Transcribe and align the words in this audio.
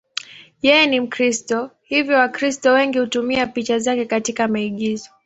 Yeye 0.61 0.87
ni 0.87 0.99
Mkristo, 0.99 1.71
hivyo 1.81 2.17
Wakristo 2.17 2.71
wengi 2.73 2.99
hutumia 2.99 3.47
picha 3.47 3.79
zake 3.79 4.05
katika 4.05 4.47
maigizo. 4.47 5.09